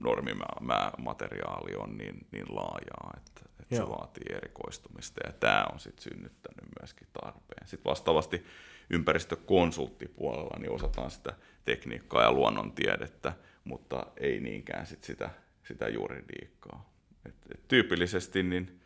normimateriaali 0.00 1.74
on 1.76 1.98
niin, 1.98 2.26
niin 2.32 2.54
laajaa, 2.54 3.14
että, 3.16 3.40
että 3.60 3.76
se 3.76 3.88
vaatii 3.88 4.36
erikoistumista 4.36 5.20
ja 5.26 5.32
tämä 5.32 5.66
on 5.72 5.80
sitten 5.80 6.02
synnyttänyt 6.02 6.64
myöskin 6.80 7.08
tarpeen. 7.12 7.68
Sitten 7.68 7.90
vastaavasti 7.90 8.44
ympäristökonsulttipuolella 8.90 10.58
niin 10.58 10.72
osataan 10.72 11.10
sitä 11.10 11.32
tekniikkaa 11.64 12.22
ja 12.22 12.32
luonnontiedettä, 12.32 13.32
mutta 13.64 14.06
ei 14.16 14.40
niinkään 14.40 14.86
sit 14.86 15.04
sitä, 15.04 15.30
sitä 15.68 15.88
juridiikkaa. 15.88 16.92
Et, 17.26 17.34
et 17.54 17.68
tyypillisesti 17.68 18.42
niin, 18.42 18.80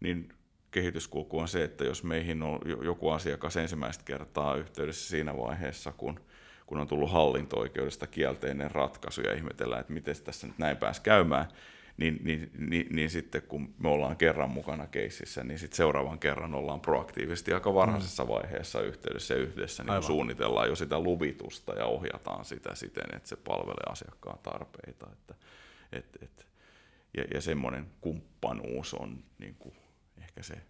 niin 0.00 0.28
kehityskulku 0.72 1.38
on 1.38 1.48
se, 1.48 1.64
että 1.64 1.84
jos 1.84 2.04
meihin 2.04 2.42
on 2.42 2.60
joku 2.84 3.10
asiakas 3.10 3.56
ensimmäistä 3.56 4.04
kertaa 4.04 4.56
yhteydessä 4.56 5.08
siinä 5.08 5.36
vaiheessa, 5.36 5.92
kun, 5.92 6.20
kun 6.66 6.78
on 6.78 6.88
tullut 6.88 7.12
hallinto-oikeudesta 7.12 8.06
kielteinen 8.06 8.70
ratkaisu 8.70 9.20
ja 9.20 9.34
ihmetellään, 9.34 9.80
että 9.80 9.92
miten 9.92 10.16
tässä 10.24 10.46
nyt 10.46 10.58
näin 10.58 10.76
pääsi 10.76 11.02
käymään, 11.02 11.46
niin, 11.96 12.20
niin, 12.24 12.50
niin, 12.58 12.86
niin 12.90 13.10
sitten 13.10 13.42
kun 13.42 13.74
me 13.78 13.88
ollaan 13.88 14.16
kerran 14.16 14.50
mukana 14.50 14.86
keississä, 14.86 15.44
niin 15.44 15.58
sitten 15.58 15.76
seuraavan 15.76 16.18
kerran 16.18 16.54
ollaan 16.54 16.80
proaktiivisesti 16.80 17.52
aika 17.52 17.74
varhaisessa 17.74 18.28
vaiheessa 18.28 18.80
yhteydessä 18.80 19.34
ja 19.34 19.40
yhdessä 19.40 19.84
niin 19.84 20.02
suunnitellaan 20.02 20.68
jo 20.68 20.76
sitä 20.76 20.98
luvitusta 20.98 21.72
ja 21.72 21.86
ohjataan 21.86 22.44
sitä 22.44 22.74
siten, 22.74 23.16
että 23.16 23.28
se 23.28 23.36
palvelee 23.36 23.84
asiakkaan 23.90 24.38
tarpeita. 24.42 25.06
Että, 25.12 25.34
et, 25.92 26.06
et, 26.22 26.46
ja, 27.16 27.24
ja 27.34 27.40
semmoinen 27.40 27.86
kumppanuus 28.00 28.94
on 28.94 29.24
niin 29.38 29.54
kuin 29.58 29.74
ehkä 30.32 30.42
se 30.42 30.62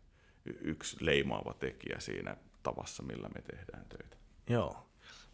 yksi 0.60 0.96
leimaava 1.00 1.54
tekijä 1.54 2.00
siinä 2.00 2.36
tavassa, 2.62 3.02
millä 3.02 3.28
me 3.34 3.42
tehdään 3.42 3.86
töitä. 3.88 4.16
Joo. 4.48 4.76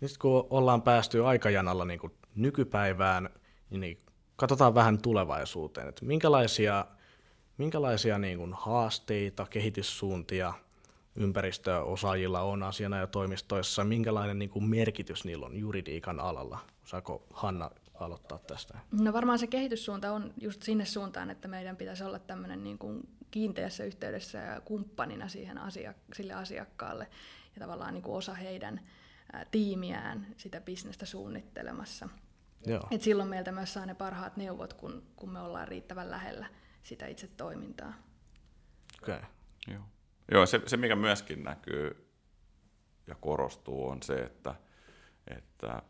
Nyt 0.00 0.18
kun 0.18 0.46
ollaan 0.50 0.82
päästy 0.82 1.26
aikajanalla 1.26 1.84
niin 1.84 2.00
kuin 2.00 2.12
nykypäivään, 2.34 3.30
niin 3.70 3.98
katsotaan 4.36 4.74
vähän 4.74 5.02
tulevaisuuteen, 5.02 5.88
että 5.88 6.04
minkälaisia, 6.04 6.86
minkälaisia 7.58 8.18
niin 8.18 8.38
kuin 8.38 8.54
haasteita, 8.54 9.46
kehityssuuntia 9.50 10.54
ympäristöosaajilla 11.16 12.40
on 12.40 12.62
asiana 12.62 12.98
ja 12.98 13.06
toimistoissa, 13.06 13.84
minkälainen 13.84 14.38
niin 14.38 14.50
kuin 14.50 14.64
merkitys 14.64 15.24
niillä 15.24 15.46
on 15.46 15.56
juridiikan 15.56 16.20
alalla. 16.20 16.58
Saako 16.84 17.26
Hanna 17.32 17.70
aloittaa 17.94 18.38
tästä? 18.38 18.78
No 19.00 19.12
varmaan 19.12 19.38
se 19.38 19.46
kehityssuunta 19.46 20.12
on 20.12 20.34
just 20.40 20.62
sinne 20.62 20.84
suuntaan, 20.84 21.30
että 21.30 21.48
meidän 21.48 21.76
pitäisi 21.76 22.04
olla 22.04 22.18
tämmöinen 22.18 22.64
niin 22.64 22.78
kuin 22.78 23.08
kiinteässä 23.30 23.84
yhteydessä 23.84 24.38
ja 24.38 24.60
kumppanina 24.60 25.28
siihen 25.28 25.58
asia, 25.58 25.94
sille 26.12 26.32
asiakkaalle 26.32 27.08
ja 27.54 27.60
tavallaan 27.60 27.94
niin 27.94 28.02
kuin 28.02 28.16
osa 28.16 28.34
heidän 28.34 28.80
ää, 29.32 29.44
tiimiään 29.50 30.26
sitä 30.36 30.60
bisnestä 30.60 31.06
suunnittelemassa. 31.06 32.08
Joo. 32.66 32.88
Et 32.90 33.02
silloin 33.02 33.28
meiltä 33.28 33.52
myös 33.52 33.72
saa 33.72 33.86
ne 33.86 33.94
parhaat 33.94 34.36
neuvot, 34.36 34.72
kun, 34.72 35.02
kun 35.16 35.30
me 35.30 35.40
ollaan 35.40 35.68
riittävän 35.68 36.10
lähellä 36.10 36.46
sitä 36.82 37.06
itse 37.06 37.26
toimintaa. 37.26 37.94
Okay. 39.02 39.20
Joo. 39.66 39.82
Joo, 40.32 40.46
se, 40.46 40.60
se 40.66 40.76
mikä 40.76 40.96
myöskin 40.96 41.42
näkyy 41.42 42.10
ja 43.06 43.14
korostuu 43.14 43.88
on 43.88 44.02
se, 44.02 44.14
että, 44.14 44.54
että 45.36 45.82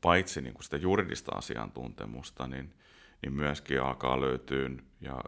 paitsi 0.00 0.40
niin 0.40 0.54
kuin 0.54 0.64
sitä 0.64 0.76
juridista 0.76 1.32
asiantuntemusta, 1.34 2.46
niin, 2.46 2.74
niin 3.22 3.32
myöskin 3.32 3.82
alkaa 3.82 4.20
löytyä 4.20 4.70
ja 5.00 5.20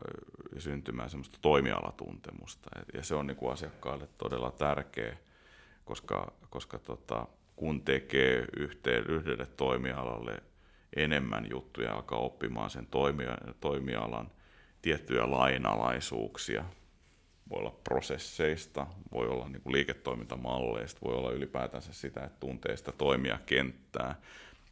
syntymään 0.58 1.10
semmoista 1.10 1.38
toimialatuntemusta. 1.42 2.70
Ja 2.94 3.02
se 3.02 3.14
on 3.14 3.26
niin 3.26 3.36
kuin 3.36 3.52
asiakkaalle 3.52 4.08
todella 4.18 4.50
tärkeä, 4.50 5.16
koska, 5.84 6.32
koska 6.50 6.78
tota, 6.78 7.26
kun 7.56 7.82
tekee 7.82 8.46
yhteen, 8.56 9.04
yhdelle 9.06 9.46
toimialalle 9.46 10.42
enemmän 10.96 11.50
juttuja, 11.50 11.94
alkaa 11.94 12.18
oppimaan 12.18 12.70
sen 12.70 12.88
toimialan 13.60 14.30
tiettyjä 14.82 15.30
lainalaisuuksia, 15.30 16.64
voi 17.50 17.58
olla 17.58 17.80
prosesseista, 17.84 18.86
voi 19.12 19.28
olla 19.28 19.48
niin 19.48 19.62
kuin 19.62 19.72
liiketoimintamalleista, 19.72 21.00
voi 21.04 21.14
olla 21.14 21.30
ylipäätänsä 21.30 21.92
sitä, 21.92 22.24
että 22.24 22.40
tuntee 22.40 22.76
sitä 22.76 22.92
toimia 22.92 23.38
kenttää. 23.46 24.14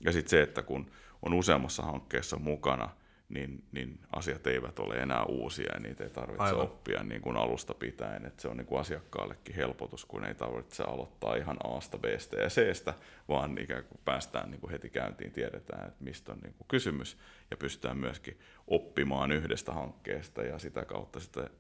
Ja 0.01 0.13
sitten 0.13 0.31
se, 0.31 0.43
että 0.43 0.63
kun 0.63 0.91
on 1.23 1.35
useammassa 1.35 1.83
hankkeessa 1.83 2.39
mukana, 2.39 2.89
niin, 3.29 3.65
niin 3.73 4.01
asiat 4.13 4.47
eivät 4.47 4.79
ole 4.79 4.95
enää 4.95 5.25
uusia 5.25 5.73
ja 5.75 5.81
niitä 5.81 6.05
ei 6.05 6.11
tarvitse 6.11 6.43
Aivan. 6.43 6.61
oppia 6.63 7.03
niin 7.03 7.21
kuin 7.21 7.37
alusta 7.37 7.75
pitäen. 7.75 8.27
Että 8.27 8.43
se 8.43 8.49
on 8.49 8.57
niin 8.57 8.67
kuin 8.67 8.81
asiakkaallekin 8.81 9.55
helpotus, 9.55 10.05
kun 10.05 10.25
ei 10.25 10.35
tarvitse 10.35 10.83
aloittaa 10.83 11.37
ihan 11.37 11.57
Asta, 11.65 11.99
Bstä 11.99 12.37
ja 12.37 12.49
Cstä, 12.49 12.95
vaan 13.29 13.59
ikään 13.59 13.85
kuin 13.85 14.01
päästään 14.05 14.51
niin 14.51 14.61
kuin 14.61 14.71
heti 14.71 14.91
käyntiin, 14.91 15.33
tiedetään, 15.33 15.89
että 15.89 16.05
mistä 16.05 16.33
on 16.33 16.39
niin 16.39 16.55
kuin 16.55 16.69
kysymys 16.69 17.19
ja 17.51 17.57
pystytään 17.57 17.99
myöskin 17.99 18.39
oppimaan 18.67 19.33
yhdestä 19.33 19.73
hankkeesta 19.73 20.43
ja 20.43 20.59
sitä 20.59 20.85
kautta 20.85 21.21
sitä, 21.21 21.51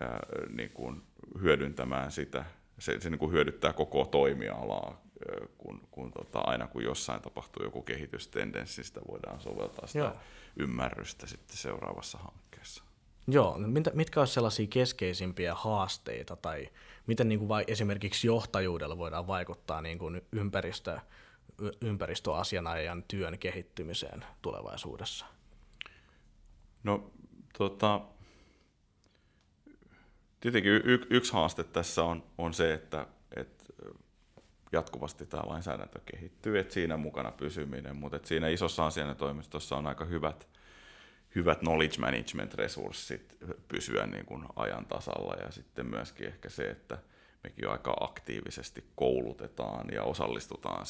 ää, 0.00 0.20
niin 0.48 0.70
kuin 0.70 1.02
hyödyntämään 1.40 2.10
sitä. 2.10 2.44
Se, 2.78 3.00
se 3.00 3.10
niin 3.10 3.18
kuin 3.18 3.32
hyödyttää 3.32 3.72
koko 3.72 4.04
toimialaa 4.04 5.07
kun, 5.58 5.88
kun 5.90 6.12
tota, 6.12 6.38
aina 6.38 6.66
kun 6.66 6.84
jossain 6.84 7.22
tapahtuu 7.22 7.64
joku 7.64 7.82
kehitystendenssi, 7.82 8.84
sitä 8.84 9.00
voidaan 9.08 9.40
soveltaa 9.40 9.86
sitä 9.86 9.98
Joo. 9.98 10.16
ymmärrystä 10.56 11.26
sitten 11.26 11.56
seuraavassa 11.56 12.18
hankkeessa. 12.18 12.84
Joo, 13.30 13.58
no 13.58 13.68
mitkä 13.68 14.20
olisivat 14.20 14.34
sellaisia 14.34 14.66
keskeisimpiä 14.66 15.54
haasteita 15.54 16.36
tai 16.36 16.68
miten 17.06 17.28
niin 17.28 17.38
kuin 17.38 17.48
vai, 17.48 17.64
esimerkiksi 17.66 18.26
johtajuudella 18.26 18.98
voidaan 18.98 19.26
vaikuttaa 19.26 19.82
niin 19.82 19.98
kuin 19.98 20.22
ympäristö, 20.32 20.98
ympäristöasianajan 21.80 23.04
työn 23.08 23.38
kehittymiseen 23.38 24.24
tulevaisuudessa? 24.42 25.26
No 26.82 27.10
tota, 27.58 28.00
tietenkin 30.40 30.72
y- 30.72 31.06
yksi 31.10 31.32
haaste 31.32 31.64
tässä 31.64 32.04
on, 32.04 32.24
on 32.38 32.54
se, 32.54 32.74
että, 32.74 33.06
että 33.36 33.64
jatkuvasti 34.72 35.26
tämä 35.26 35.42
lainsäädäntö 35.46 36.00
kehittyy, 36.12 36.58
että 36.58 36.74
siinä 36.74 36.96
mukana 36.96 37.30
pysyminen, 37.30 37.96
mutta 37.96 38.20
siinä 38.22 38.48
isossa 38.48 38.86
asianajotoimistossa 38.86 39.76
on 39.76 39.86
aika 39.86 40.04
hyvät, 40.04 40.48
hyvät 41.34 41.58
knowledge 41.58 41.96
management-resurssit 41.98 43.36
pysyä 43.68 44.06
niin 44.06 44.26
kuin 44.26 44.44
ajan 44.56 44.86
tasalla 44.86 45.34
ja 45.34 45.52
sitten 45.52 45.86
myöskin 45.86 46.26
ehkä 46.26 46.48
se, 46.48 46.70
että 46.70 46.98
mekin 47.44 47.68
aika 47.68 47.96
aktiivisesti 48.00 48.84
koulutetaan 48.94 49.86
ja 49.92 50.02
osallistutaan 50.02 50.86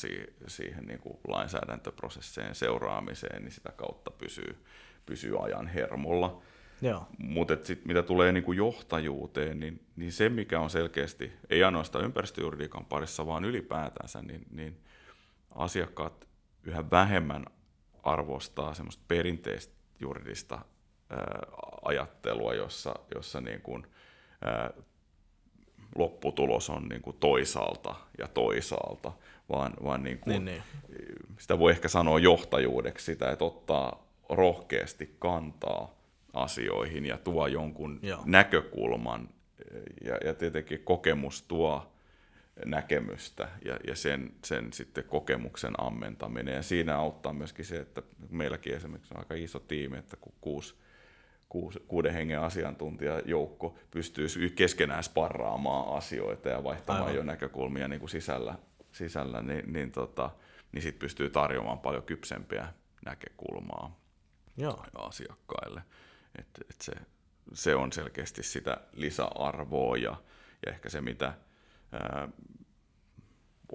siihen 0.47 0.87
niin 0.87 0.99
kuin 0.99 1.19
lainsäädäntöprosesseen 1.29 2.55
seuraamiseen, 2.55 3.43
niin 3.43 3.53
sitä 3.53 3.73
kautta 3.77 4.11
pysyy, 4.11 4.65
pysyy 5.07 5.45
ajan 5.45 5.67
hermolla. 5.67 6.43
Mutta 7.19 7.55
mitä 7.85 8.03
tulee 8.03 8.33
niin 8.33 8.45
kuin 8.45 8.59
johtajuuteen, 8.59 9.61
niin, 9.61 9.81
niin 9.97 10.13
se 10.13 10.29
mikä 10.29 10.61
on 10.61 10.71
selkeästi, 10.71 11.33
ei 11.51 11.65
ainoastaan 11.65 12.05
ympäristöjuridiikan 12.05 12.85
parissa, 12.85 13.27
vaan 13.27 13.45
ylipäätänsä, 13.45 14.23
niin, 14.23 14.47
niin 14.51 14.81
asiakkaat 15.55 16.29
yhä 16.65 16.91
vähemmän 16.91 17.45
arvostaa 18.03 18.75
semmoista 18.75 19.05
perinteistä 19.09 19.75
juridista 20.01 20.59
ää, 21.11 21.41
ajattelua, 21.85 22.55
jossa, 22.55 22.95
jossa 23.15 23.41
niin 23.41 23.61
kuin, 23.61 23.87
ää, 24.43 24.71
lopputulos 25.95 26.71
on 26.71 26.89
niin 26.89 27.03
kuin 27.03 27.17
toisaalta 27.21 27.95
ja 28.19 28.29
toisaalta, 28.29 29.13
vaan, 29.49 29.73
vaan 29.85 30.03
niin 30.03 30.19
kuin, 30.19 30.45
niin, 30.45 30.63
niin. 30.89 31.23
sitä 31.39 31.59
voi 31.59 31.71
ehkä 31.71 31.89
sanoa 31.89 32.19
johtajuudeksi 32.19 33.05
sitä, 33.05 33.31
että 33.31 33.45
ottaa 33.45 34.07
rohkeasti 34.29 35.17
kantaa 35.19 35.98
asioihin 36.43 37.07
ja 37.07 37.19
tuo 37.19 37.47
jonkun 37.47 37.99
Joo. 38.03 38.23
näkökulman 38.27 39.29
ja, 40.05 40.17
ja 40.25 40.35
tietenkin 40.35 40.81
kokemus 40.85 41.43
tuo 41.43 41.93
näkemystä 42.65 43.49
ja, 43.65 43.79
ja 43.87 43.97
sen, 43.97 44.33
sen 44.45 44.73
sitten 44.73 45.05
kokemuksen 45.05 45.81
ammentaminen. 45.81 46.55
Ja 46.55 46.63
siinä 46.63 46.99
auttaa 46.99 47.33
myöskin 47.33 47.65
se, 47.65 47.77
että 47.77 48.03
meilläkin 48.31 48.75
esimerkiksi 48.75 49.15
on 49.15 49.21
aika 49.21 49.35
iso 49.35 49.59
tiimi, 49.59 49.99
että 49.99 50.17
kun 50.17 50.33
kuusi, 50.41 50.75
kuusi, 51.49 51.81
kuuden 51.89 52.13
hengen 52.13 52.41
asiantuntijajoukko 52.41 53.79
pystyy 53.91 54.29
keskenään 54.55 55.05
sparraamaan 55.05 55.97
asioita 55.97 56.49
ja 56.49 56.65
vaihtamaan 56.65 57.05
Aivan. 57.05 57.17
jo 57.17 57.23
näkökulmia 57.23 57.89
niin 57.89 58.01
kuin 58.01 58.11
sisällä, 58.11 58.55
sisällä 58.93 59.43
niin, 59.43 59.73
niin, 59.73 59.93
tota, 59.93 60.31
niin 60.73 60.83
sitten 60.83 61.01
pystyy 61.01 61.31
tarjoamaan 61.31 61.79
paljon 61.79 62.03
kypsempiä 62.03 62.69
näkökulmaa 63.05 64.01
Joo. 64.57 64.85
asiakkaille. 64.95 65.83
Et, 66.39 66.49
et 66.71 66.81
se, 66.81 66.93
se 67.53 67.75
on 67.75 67.93
selkeästi 67.93 68.43
sitä 68.43 68.81
lisäarvoa 68.93 69.97
ja, 69.97 70.17
ja 70.67 70.73
ehkä 70.73 70.91
se, 70.91 71.01
mitä 71.01 71.33
ää, 71.93 72.29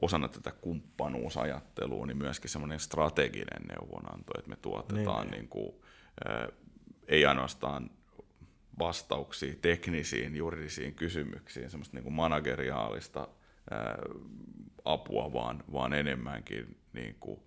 osana 0.02 0.28
tätä 0.28 0.52
kumppanuusajattelua, 0.52 2.06
niin 2.06 2.18
myöskin 2.18 2.50
semmoinen 2.50 2.80
strateginen 2.80 3.62
neuvonanto, 3.68 4.34
että 4.38 4.50
me 4.50 4.56
tuotetaan 4.56 5.28
niin. 5.28 5.32
Niin 5.32 5.48
kuin, 5.48 5.76
ää, 6.26 6.50
ei 7.08 7.26
ainoastaan 7.26 7.90
vastauksia 8.80 9.56
teknisiin, 9.62 10.36
juridisiin 10.36 10.96
kysymyksiin, 10.96 11.70
semmoista 11.70 11.98
niin 11.98 12.04
kuin 12.04 12.14
manageriaalista 12.14 13.28
ää, 13.72 13.98
apua, 14.86 15.34
vaan, 15.34 15.64
vaan 15.74 15.94
enemmänkin 15.94 16.78
niin 16.94 17.16
kuin, 17.20 17.40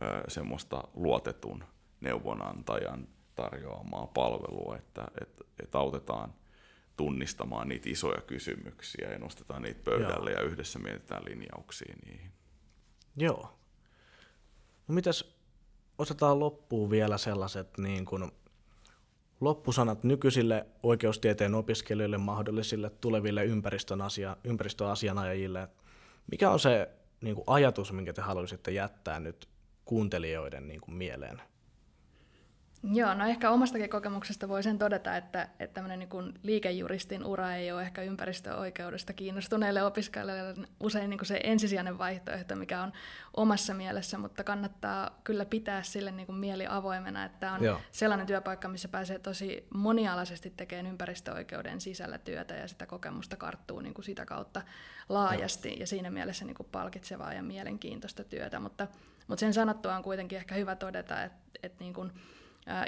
ää, 0.00 0.22
semmoista 0.28 0.84
luotetun 0.94 1.64
neuvonantajan 2.00 3.08
tarjoamaa 3.40 4.06
palvelua, 4.06 4.76
että, 4.76 5.04
että, 5.20 5.44
että 5.62 5.78
autetaan 5.78 6.34
tunnistamaan 6.96 7.68
niitä 7.68 7.90
isoja 7.90 8.20
kysymyksiä 8.20 9.12
ja 9.12 9.18
nostetaan 9.18 9.62
niitä 9.62 9.80
pöydälle 9.84 10.30
Joo. 10.30 10.40
ja 10.40 10.46
yhdessä 10.46 10.78
mietitään 10.78 11.24
linjauksia 11.24 11.94
niihin. 12.06 12.32
Joo. 13.16 13.58
No 14.88 14.94
mitäs, 14.94 15.36
osataan 15.98 16.38
loppuun 16.38 16.90
vielä 16.90 17.18
sellaiset 17.18 17.78
niin 17.78 18.04
kuin 18.04 18.30
loppusanat 19.40 20.04
nykyisille 20.04 20.66
oikeustieteen 20.82 21.54
opiskelijoille, 21.54 22.18
mahdollisille 22.18 22.90
tuleville 22.90 23.44
ympäristön 23.44 24.00
asia, 24.00 24.36
ympäristöasianajajille. 24.44 25.68
Mikä 26.30 26.50
on 26.50 26.60
se 26.60 26.90
niin 27.20 27.34
kuin 27.34 27.44
ajatus, 27.46 27.92
minkä 27.92 28.12
te 28.12 28.22
haluaisitte 28.22 28.70
jättää 28.70 29.20
nyt 29.20 29.48
kuuntelijoiden 29.84 30.68
niin 30.68 30.80
kuin 30.80 30.94
mieleen? 30.94 31.42
Joo, 32.82 33.14
no 33.14 33.26
ehkä 33.26 33.50
omastakin 33.50 33.90
kokemuksesta 33.90 34.48
voi 34.48 34.62
sen 34.62 34.78
todeta, 34.78 35.16
että, 35.16 35.48
että 35.58 35.74
tämmöinen 35.74 35.98
niin 35.98 36.34
liikejuristin 36.42 37.24
ura 37.24 37.54
ei 37.54 37.72
ole 37.72 37.82
ehkä 37.82 38.02
ympäristöoikeudesta 38.02 39.12
kiinnostuneille 39.12 39.82
opiskelijoille 39.82 40.68
usein 40.80 41.10
niin 41.10 41.26
se 41.26 41.40
ensisijainen 41.44 41.98
vaihtoehto, 41.98 42.56
mikä 42.56 42.82
on 42.82 42.92
omassa 43.36 43.74
mielessä, 43.74 44.18
mutta 44.18 44.44
kannattaa 44.44 45.20
kyllä 45.24 45.44
pitää 45.44 45.82
sille 45.82 46.10
niin 46.10 46.26
kuin 46.26 46.36
mieli 46.36 46.66
avoimena, 46.68 47.24
että 47.24 47.52
on 47.52 47.64
Joo. 47.64 47.80
sellainen 47.92 48.26
työpaikka, 48.26 48.68
missä 48.68 48.88
pääsee 48.88 49.18
tosi 49.18 49.66
monialaisesti 49.74 50.52
tekemään 50.56 50.86
ympäristöoikeuden 50.86 51.80
sisällä 51.80 52.18
työtä 52.18 52.54
ja 52.54 52.68
sitä 52.68 52.86
kokemusta 52.86 53.36
karttuu 53.36 53.80
niin 53.80 53.94
kuin 53.94 54.04
sitä 54.04 54.26
kautta 54.26 54.62
laajasti 55.08 55.68
Joo. 55.68 55.76
ja 55.80 55.86
siinä 55.86 56.10
mielessä 56.10 56.44
niin 56.44 56.56
kuin 56.56 56.68
palkitsevaa 56.72 57.34
ja 57.34 57.42
mielenkiintoista 57.42 58.24
työtä, 58.24 58.60
mutta, 58.60 58.86
mutta 59.28 59.40
sen 59.40 59.54
sanottua 59.54 59.96
on 59.96 60.02
kuitenkin 60.02 60.38
ehkä 60.38 60.54
hyvä 60.54 60.76
todeta, 60.76 61.22
että, 61.22 61.40
että 61.62 61.84
niin 61.84 61.94
kuin, 61.94 62.12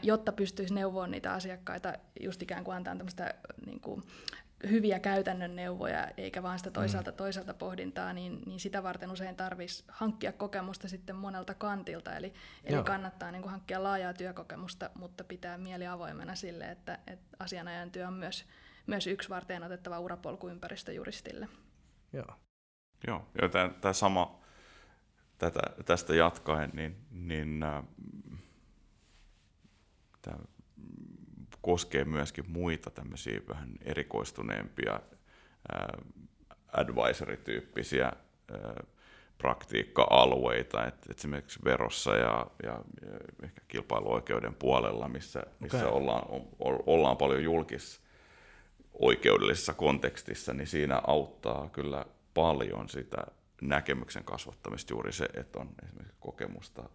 jotta 0.02 0.32
pystyisi 0.32 0.74
neuvoa 0.74 1.06
niitä 1.06 1.32
asiakkaita, 1.32 1.92
just 2.20 2.42
ikään 2.42 2.64
kuin 2.64 2.76
antaa 2.76 2.96
tämmöistä 2.96 3.35
niin 3.66 3.80
kuin, 3.80 4.02
hyviä 4.70 4.98
käytännön 4.98 5.56
neuvoja, 5.56 6.08
eikä 6.16 6.42
vaan 6.42 6.58
sitä 6.58 6.70
toisaalta 6.70 7.11
mm. 7.11 7.16
toisaalta 7.16 7.54
pohdintaa, 7.54 8.12
niin, 8.12 8.42
niin 8.46 8.61
sitä 8.61 8.82
varten 8.82 9.11
usein 9.11 9.37
tarvitsisi 9.37 9.85
hankkia 9.88 10.32
kokemusta 10.32 10.88
sitten 10.88 11.16
monelta 11.16 11.54
kantilta. 11.54 12.16
Eli, 12.16 12.32
eli 12.64 12.82
kannattaa 12.82 13.30
niin 13.30 13.42
kuin, 13.42 13.50
hankkia 13.50 13.82
laajaa 13.82 14.14
työkokemusta, 14.14 14.90
mutta 14.94 15.24
pitää 15.24 15.58
mieli 15.58 15.87
avoimena 15.87 16.35
sille, 16.35 16.64
että, 16.64 16.98
että 17.06 17.37
asianajan 17.38 17.90
työ 17.90 18.06
on 18.06 18.14
myös, 18.14 18.44
myös 18.87 19.06
yksi 19.06 19.28
varten 19.28 19.62
otettava 19.62 20.00
urapolku 20.00 20.48
ympäristöjuristille. 20.48 21.48
Joo. 22.12 22.37
Joo, 23.06 23.26
ja 23.42 23.48
tämä 23.80 23.92
sama, 23.92 24.40
tätä, 25.38 25.61
tästä 25.85 26.14
jatkaen, 26.14 26.70
niin, 26.72 26.96
niin 27.11 27.62
äh, 27.62 27.85
tämä 30.22 30.38
koskee 31.61 32.04
myöskin 32.04 32.44
muita 32.48 32.90
tämmöisiä 32.90 33.40
vähän 33.48 33.74
erikoistuneempia 33.85 35.00
advisory-tyyppisiä 36.72 38.12
praktiikka-alueita, 39.38 40.87
että 40.87 41.12
esimerkiksi 41.16 41.58
verossa 41.64 42.16
ja, 42.16 42.46
ja, 42.62 42.72
ja 43.02 43.18
ehkä 43.42 43.61
kilpailuoikeuden 43.68 44.54
puolella, 44.54 45.08
missä, 45.08 45.42
missä 45.61 45.78
okay. 45.78 45.90
ollaan, 45.90 46.22
o, 46.30 46.48
ollaan 46.87 47.16
paljon 47.16 47.42
julkis 47.42 48.00
oikeudellisessa 48.92 49.74
kontekstissa, 49.74 50.54
niin 50.54 50.66
siinä 50.66 51.00
auttaa 51.06 51.68
kyllä 51.68 52.06
paljon 52.35 52.88
sitä 52.88 53.16
näkemyksen 53.62 54.24
kasvattamista 54.24 54.92
juuri 54.92 55.12
se, 55.12 55.28
että 55.35 55.58
on 55.58 55.68
esimerkiksi 55.85 56.16
kokemusta 56.20 56.88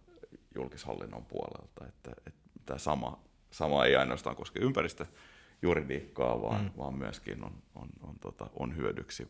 julkishallinnon 0.54 1.24
puolelta, 1.24 1.86
että, 1.88 2.10
että 2.26 2.40
tämä 2.68 2.78
sama, 2.78 3.18
sama 3.50 3.84
ei 3.84 3.96
ainoastaan 3.96 4.36
koske 4.36 4.60
ympäristöjuridiikkaa, 4.60 6.42
vaan, 6.42 6.62
mm. 6.64 6.70
vaan 6.78 6.94
myöskin 6.94 7.44
on, 7.44 7.52
on, 7.74 7.88
on, 8.00 8.18
tota, 8.20 8.50
on 8.58 8.76
hyödyksi 8.76 9.28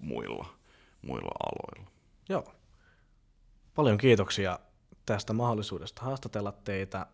muilla, 0.00 0.46
muilla 1.02 1.30
aloilla. 1.44 1.90
Joo. 2.28 2.54
Paljon 3.74 3.98
kiitoksia 3.98 4.58
tästä 5.06 5.32
mahdollisuudesta 5.32 6.02
haastatella 6.02 6.52
teitä 6.52 7.06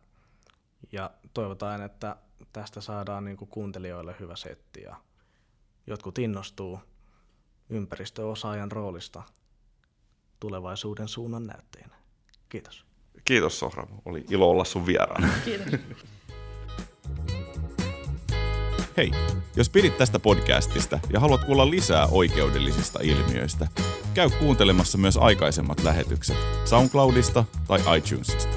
ja 0.92 1.10
toivotaan, 1.34 1.82
että 1.82 2.16
tästä 2.52 2.80
saadaan 2.80 3.24
niin 3.24 3.36
kuin 3.36 3.48
kuuntelijoille 3.48 4.16
hyvä 4.20 4.36
setti 4.36 4.82
ja 4.82 4.96
jotkut 5.86 6.18
innostuu 6.18 6.80
ympäristöosaajan 7.70 8.72
roolista 8.72 9.22
tulevaisuuden 10.40 11.08
suunnan 11.08 11.46
näyttäjänä. 11.46 11.96
Kiitos. 12.48 12.85
Kiitos 13.26 13.58
Sohra, 13.58 13.86
oli 14.04 14.24
ilo 14.30 14.50
olla 14.50 14.64
sun 14.64 14.86
vieraana. 14.86 15.28
Kiitos. 15.44 15.80
Hei, 18.96 19.10
jos 19.56 19.68
pidit 19.68 19.98
tästä 19.98 20.18
podcastista 20.18 20.98
ja 21.12 21.20
haluat 21.20 21.44
kuulla 21.44 21.70
lisää 21.70 22.06
oikeudellisista 22.06 22.98
ilmiöistä, 23.02 23.68
käy 24.14 24.30
kuuntelemassa 24.30 24.98
myös 24.98 25.16
aikaisemmat 25.16 25.82
lähetykset 25.82 26.36
SoundCloudista 26.64 27.44
tai 27.68 27.80
iTunesista. 27.98 28.55